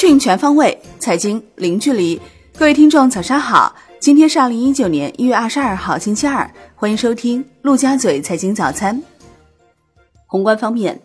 [0.00, 2.18] 讯全方位，财经零距离。
[2.56, 3.76] 各位听众，早上好！
[4.00, 6.50] 今天是二零一九年一月二十二号，星期二。
[6.74, 8.98] 欢迎收听陆家嘴财经早餐。
[10.26, 10.98] 宏观方面，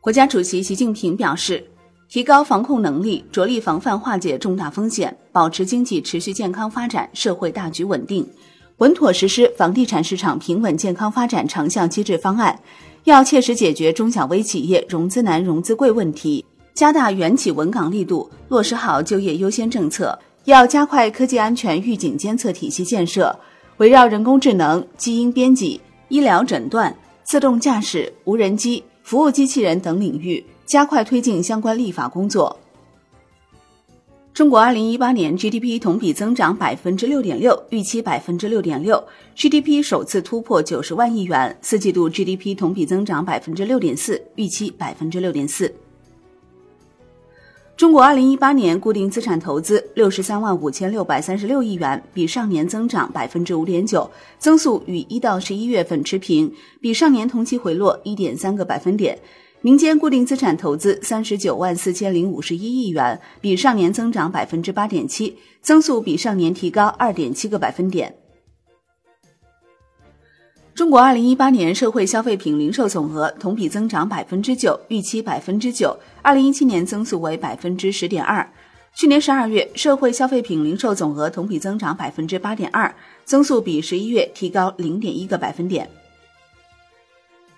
[0.00, 1.68] 国家主席习近平表示，
[2.08, 8.24] 提高防控能力，着力防范化解重大风险，保持经济持续健康发展，社会大局稳定，
[8.76, 12.56] 稳妥实施房地产市场平稳健康发展长效机制方案。
[13.02, 16.44] 要切实解决中小微企业融资难、融资贵问题。
[16.74, 20.18] 加大援企稳岗力度，落实好就业优先政策。
[20.44, 23.36] 要加快科技安全预警监测体系建设，
[23.76, 32.58] 围绕人工智能、基因编辑、医疗诊断、自动驾驶、无人机、服务机器人等领域，加快推进相关立法工作。
[34.32, 39.02] 中国二零一八年 GDP 同比增长百分之六点六，预期百分之六点六
[39.36, 41.58] ，GDP 首次突破九十万亿元。
[41.60, 45.74] 四季度 GDP 同比增长百分之六点四，预期百分之六点四。
[47.78, 59.16] 中国二零一八年固定资产投资六十三万五千六百三十六亿元，比上年增长百分之五点九，增速与一到十一月份持平，比上年同期回落一点三个百分点。
[59.60, 68.12] 民间固定资产投资三十九万四千零五十一亿元，比上年增长百分之八点七，增速比上年提高二点七个百分点。
[70.78, 75.98] 中国二零一八年社会消费品零售总额同比增长百分之九，预期百分之九。
[76.22, 78.48] 二零一七年增速为百分之十点二。
[78.94, 85.90] 去年十二月，社会消费品零售总额同比增长百分之八点二，增速比十一月提高零点一个百分点。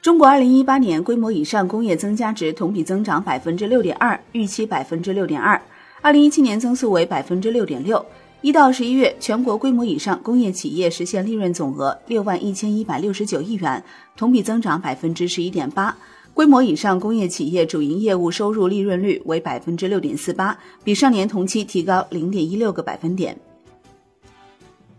[0.00, 5.60] 中国二零一八年规模以上工业增加值同比增长百分之六点二，预期百分之六点二。
[6.00, 8.02] 二零一七年增速为百分之六点六。
[8.42, 13.84] 一到十一月，全国规模以上工业企业实现利润总额六万一千一百六十九亿元，
[14.16, 15.94] 同比增长百分之十一点八。
[16.32, 23.38] 规模以上工业企业主营业务收入利润率为百分之六点四八，比上年同期提高零点一六个百分点。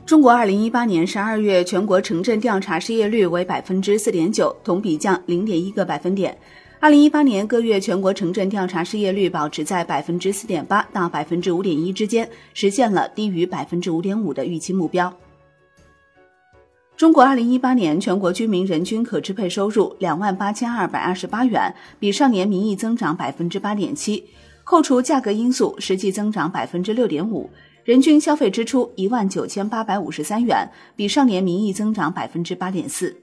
[0.06, 6.38] 中国二零一八年十二月全国城镇调查失业率为百分之四点九，同比降零点一个百分点。
[6.82, 15.16] 二零一八年各月全国城镇调查失业率保持在百分之四点八到百分之五点一之间，实现了低于百分之五点五的预期目标。
[16.98, 24.24] 中国二零一八年全国居民人均可支配收入两万八千二百二十八元，比上年名义增长百分之八点七，
[24.64, 27.48] 扣除价格因素，实际增长百分之六点五。
[27.84, 33.16] 人均消费支出一万九千八百五十三元，比上年名义增长百分之八点四。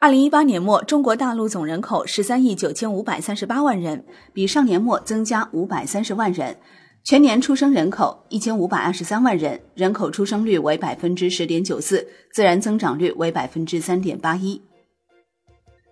[0.00, 6.56] 二零一八年末，中国大陆总人口十三亿九千五百三十八万人，比上年末增加五百三十万人。
[7.02, 14.62] 全年出生人口一千五百二十三万人，人口出生率为百分之十点九四，自然增长率为百分之三点八一。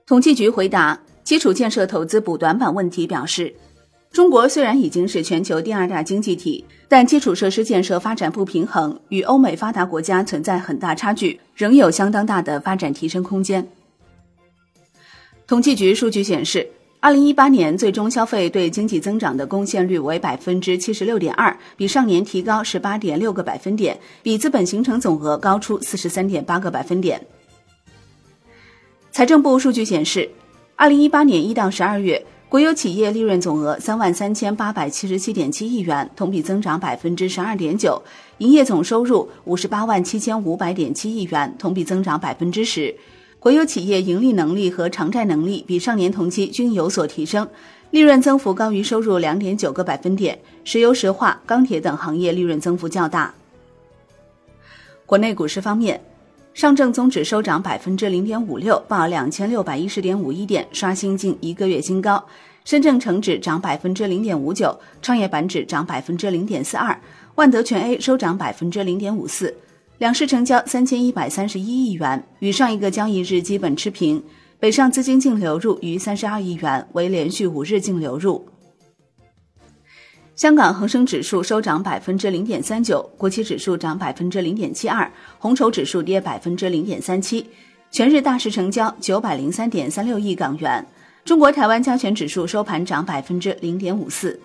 [0.07, 3.53] 统计局回答基础建设投资补短板问题表示，
[4.13, 13.67] 中国虽然已经是全球第二大经济体，但基础设施建设发展不平衡，与欧美发达国家存在很大差距，仍有相当大的发展提升空间。
[15.47, 16.69] 统计局数据显示，
[16.99, 27.25] 二零一八年最终消费对经济增长的贡献率为百分之七十六点二，比上年提高十八点六个百分点，比资本形成总额高出四十三点八个百分点。
[29.13, 30.29] 财政部数据显示，
[30.75, 38.03] 二零一八年一到十二月，国有企业利润总额三万三千八百七十七点七亿元，同比增长百分之十二点九；
[38.39, 42.93] 营业总收入五十八万七千五百点七亿元，同比增长百分之十。
[43.47, 47.49] 国有企业盈利能力和偿债能力比上年同期均有所提升，
[47.93, 50.37] 利润增幅高于收入两点九个百分点。
[50.65, 53.33] 石油石化、钢铁等行业利润增幅较大。
[55.07, 56.01] 国内股市方面，
[56.55, 62.21] 上证综指收涨百分之零点五六，报两千六百一十点五一点，刷新近一个月新高。
[62.65, 67.01] 深圳成指涨百分之零点五九，创业板指涨百分之零点四二，
[67.37, 69.57] 万德全 A 收涨百分之零点五四。
[69.99, 74.23] 两市成交三千一百三十一亿元，与上一个交易日基本持平。
[74.59, 78.47] 北上资金净流入逾三十二亿元，为连续五日净流入。
[80.35, 87.47] 香港恒生指数收涨百分之零点三九，国企指数涨百分之零点七二，红筹指数跌百分之零点三七。
[87.91, 90.87] 全日大市成交九百零三点三六亿港元。
[91.25, 94.39] 中国台湾加权指数收盘涨百分之零点五四。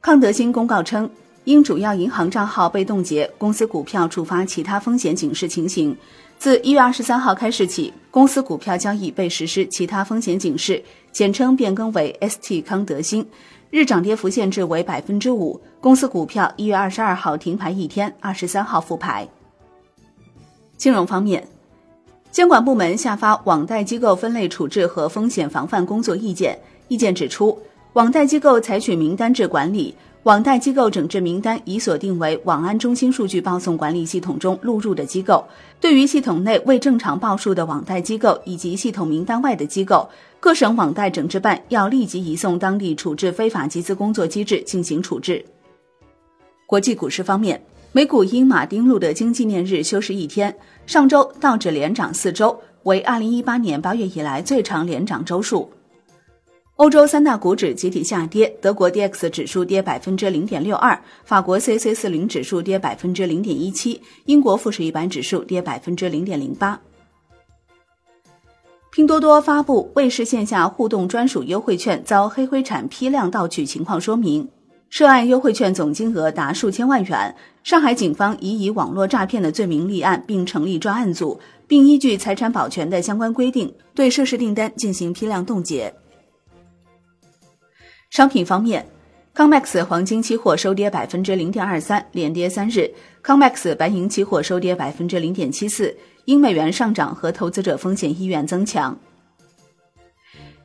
[0.00, 1.08] 康德新公告称。
[1.46, 5.96] 因主要银行账号被冻结，公司股票触发其他风险警示情形，
[6.36, 10.82] 自一月二十三号开始起，公司股票交易被实施其他风险警示，
[11.12, 13.24] 简称变更为 ST 康德新，
[13.70, 15.60] 日涨跌幅限制为百分之五。
[15.80, 19.28] 公司股票一月二十二号停牌一天，二十三号复牌。
[20.76, 21.46] 金融方面，
[22.32, 26.58] 监管部门下发网贷机构分类处置和风险防范工作意见，
[26.88, 27.56] 意见指出。
[27.92, 29.94] 网贷机构采取名单制管理，
[30.26, 35.44] 网贷机构整治名单已锁定为网安中心数据报送管理系统中录入的机构。
[35.80, 40.08] 对于系统内未正常报数的网贷机构以及系统名单外的机构，
[40.40, 45.44] 各省网贷整治办要立即移送当地处置非法集资工作机制进行处置。
[46.66, 50.52] 国际股市方面，美股因马丁路德金纪念日休市一天，
[50.86, 55.70] 上周道指连涨四周，为二零一八年八月以来最长连涨周数。
[56.76, 66.78] 欧洲三大股指集体下跌，德国 D X 指数跌百分之零点六二，法国 C C 四零指数跌百分之零点一七，英国富时一百指数跌百分之零点零八。
[68.92, 74.46] 拼多多发布卫视线下互动专属优惠券遭黑灰产批量盗取情况说明，
[74.90, 77.34] 涉案优惠券总金额达数千万元。
[77.64, 85.94] 上海警方已以网络诈骗的罪名立案，并成立专案组，并依据财产保全的相关规定，对涉事订单进行批量冻结。
[88.10, 88.86] 商品方面
[89.34, 92.90] ，COMEX 黄金期货收跌百分之零点二三，连跌三日
[93.22, 95.94] ；COMEX 白银期货收跌百分之零点七四，
[96.24, 98.98] 因美元上涨和投资者风险意愿增强。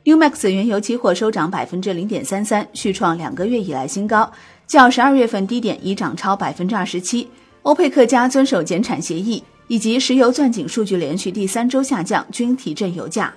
[0.04, 4.32] Umax 原油期货收涨百分之零点三三，续创两个月以来新高，
[4.66, 7.28] 较十二月份低点已涨超百分之二十七。
[7.62, 13.32] 欧佩克加遵守减产协议，以及石油钻井数据连续第三周下降，均提振油价。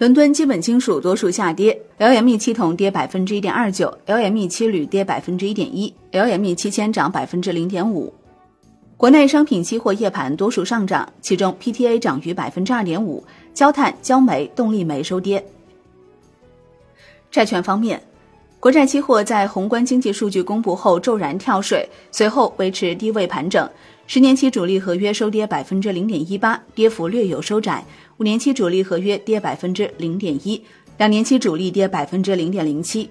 [0.00, 8.10] 伦敦基本金属多数下跌，LME 七铜跌百分之一点二九，LME 七铝跌百分之一点一，LME 七千涨百分之零点五。
[8.96, 15.44] 国内商品期货夜盘多数上涨，其中 PTA 涨逾百分之二点五，焦炭、焦煤、动力煤收跌。
[17.30, 18.02] 债券方面，
[18.58, 23.68] 国债期货在宏观经济数据公布后骤然跳水，随后维持低位盘整。
[24.06, 27.84] 十年期主力合约收跌百分之零点一八，跌幅略有收窄。
[28.20, 30.62] 五年期主力合约跌百分之零点一，
[30.98, 33.08] 两年期主力跌百分之零点零七。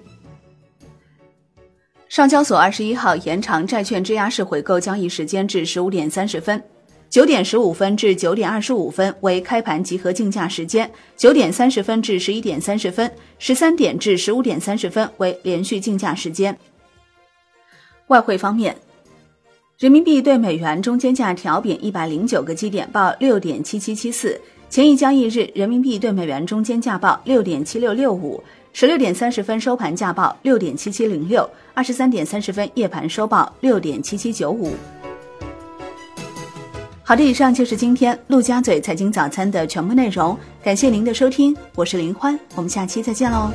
[2.08, 6.62] 上交所二十一号延长债券质押式回购交易时间至十五点三十分，
[7.08, 13.10] 九点十五分至九点二十五分为开盘集合竞价时间，九点三十分至十一点三十分，
[13.40, 16.56] 十三点至十五点三十分为连续竞价时间。
[18.06, 18.76] 外汇方面，
[19.76, 24.40] 人民币对美元中间价调贬一百零九个基点，报六点七七七四。
[24.70, 28.40] 前一交易日，人民币对美元中间价报六点七六六五，
[28.72, 34.72] 十六点三十分收盘价报六点七七零六，二十三点三十分夜盘收报六点七七九五。
[37.02, 43.50] 好的，以上就是今天陆家嘴财经早餐的全部内容，感谢您的收听，我是林欢，我们下期再见喽。